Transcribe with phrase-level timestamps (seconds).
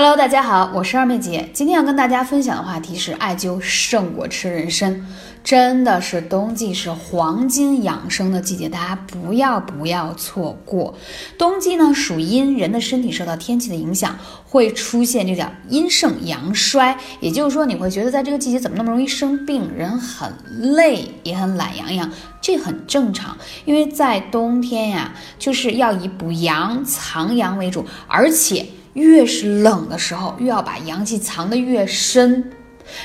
[0.00, 1.50] Hello，大家好，我是二妹姐。
[1.52, 5.04] 今天要跟大家分享的话题是艾灸胜过吃人参，
[5.42, 10.94] 真的是冬季是黄金养生的季节，大家不要不要错过。
[11.36, 20.32] 冬季呢属阴，人的身体受到天气的影响，会出现这叫阴盛阳衰，也就是说你会觉得在这个季节怎么那么容易生病，人很
[20.76, 22.08] 累，也很懒洋洋，
[22.40, 28.64] 这很正常，因为在冬天呀，就是要以补阳藏阳为主，而且。
[28.98, 32.50] 越是冷的时候，越要把阳气藏得越深，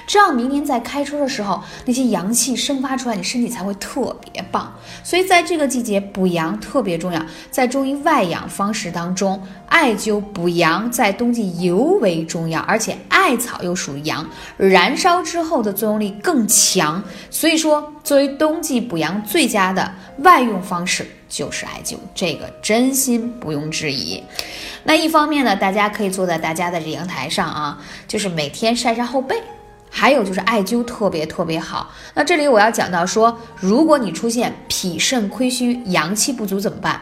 [0.08, 4.74] 这样明年在开春的时候，那些阳气生发出来，你身体才会特别棒。
[5.04, 7.24] 所以在这个季节补阳特别重要。
[7.52, 17.04] 在中医外养方式当中，艾灸补阳在冬季尤为重要，而且艾草又属于阳，燃烧之后的作用力更强。
[17.30, 24.23] 所以说，作为冬季补阳最佳的外用方式就是艾灸，这个真心不用质疑。
[24.84, 29.42] 那一方面呢，大家可以坐在大家的这阳台上啊，就是每天晒晒后背。
[29.90, 31.92] 还有就是艾灸特别特别好。
[32.14, 37.02] 那这里我要讲到说，如果你出现脾肾亏虚、阳气不足怎么办？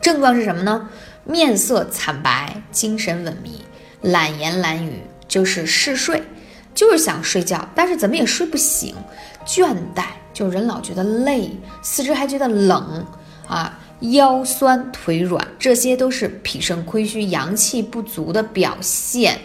[0.00, 0.88] 症状是什么呢？
[1.24, 3.60] 面色惨白、精神萎靡、
[4.02, 6.22] 懒言懒语，就是嗜睡，
[6.74, 8.94] 就是想睡觉，但是怎么也睡不醒，
[9.46, 13.06] 倦怠，就人老觉得累，四肢还觉得冷
[13.46, 13.78] 啊。
[14.00, 19.38] 腰酸腿软，这些都是脾肾亏虚、阳气不足的表现。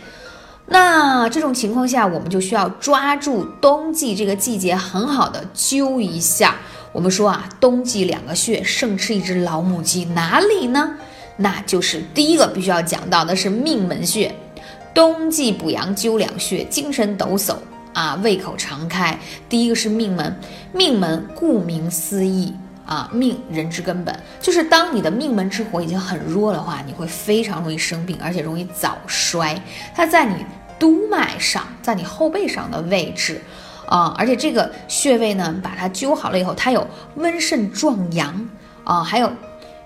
[0.65, 6.55] 那这种情况下，我们就需要抓住冬季这个季节，很好的灸一下。
[6.91, 10.97] 我们说啊，冬季两个穴胜吃一只老母鸡，哪里呢？
[11.37, 14.33] 那就是第一个必须要讲到的是命门穴。
[14.93, 17.55] 冬季补阳灸两穴，精神抖擞
[17.93, 19.17] 啊，胃口常开。
[19.47, 20.35] 第一个是命门，
[20.73, 22.53] 命门顾名思义。
[22.89, 29.55] 啊，命人之根本就是当你的命门之火已经很弱的话，你会非常容易生病，而且容易早衰。
[29.93, 30.43] 它在你
[30.79, 33.39] 督脉上，在你后背上的位置，
[33.87, 38.49] 啊，而且这个穴位呢，把它灸好了以后，它有温肾壮阳
[38.83, 39.31] 啊，还有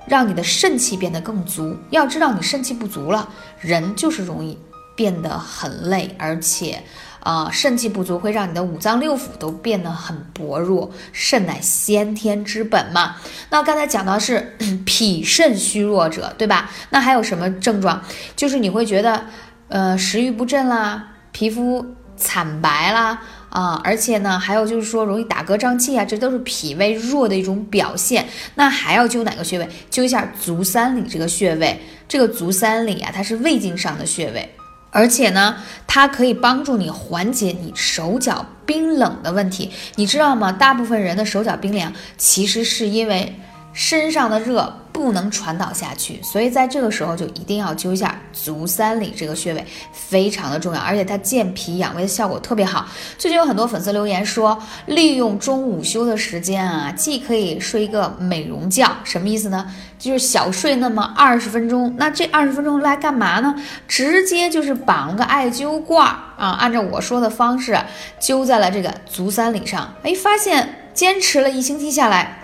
[0.07, 1.75] 让你的肾气变得更足。
[1.89, 3.27] 要知道，你肾气不足了，
[3.59, 4.57] 人就是容易。
[4.95, 6.79] 变得很累，而且，
[7.23, 10.91] 啊，肾气不足会让你的五脏六腑都变得很薄弱。
[11.13, 13.15] 肾乃先天之本嘛。
[13.49, 16.69] 那刚才讲到是 脾肾虚弱者，对吧？
[16.89, 18.03] 那还有什么症状？
[18.35, 19.25] 就是你会觉得，
[19.69, 28.27] 呃，食欲不振啦，皮肤惨白啦，啊，而且呢，还有就是说容易打嗝胀气啊，这都是脾胃弱的一种表现。
[28.55, 29.69] 那还要灸哪个穴位？
[29.89, 31.79] 灸一下足三里这个穴位。
[32.05, 34.53] 这个足三里啊，它是胃经上的穴位。
[34.93, 40.51] 而且呢，它可以帮助你缓解你手脚冰冷的问题，你知道吗？
[40.51, 43.35] 大部分人的手脚冰凉，其实是因为
[43.73, 44.82] 身上的热。
[44.93, 52.85] 不能传导下去，所以在这个时候就一定要灸一下足三里这个穴位，非常的重要，而且它健脾养胃的效果特别好。
[53.17, 59.65] 最近有很多粉丝留言说，利用中午休的时间啊，既可以睡一个美容觉，什么意思呢？
[59.97, 63.55] 就是小睡那么二十分钟，那这二十分钟来干嘛呢？
[63.87, 66.05] 直接就是绑个艾灸罐
[66.37, 67.75] 啊，按照我说的方式
[68.21, 72.42] 灸在了这个足三里上，哎，发现坚持了一星期下来。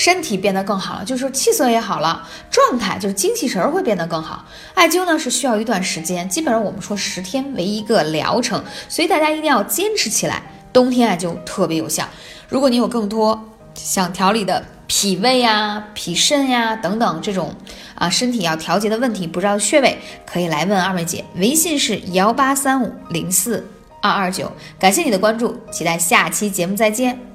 [0.00, 4.46] 身体变得更好了，就是气色也好了，状态就是精气神会变得更好。
[4.72, 10.42] 艾灸呢是需要一段时间，基本上我们说十天为一个疗程，所以大家一定要坚持起来。
[10.72, 12.08] 冬天艾灸特别有效。
[12.48, 13.38] 如果你有更多
[13.74, 17.54] 想调理的脾胃呀、脾肾呀等等这种
[17.94, 23.68] 啊身体要调节的问题，不知道穴位，可以来问二妹姐，微信是幺八三五零四
[24.00, 24.50] 二二九。
[24.78, 27.29] 感谢你的关注，期待下期节目再见。